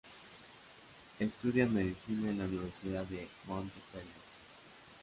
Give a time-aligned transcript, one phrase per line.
[1.19, 4.07] Estudia medicina en la Universidad de Montpellier.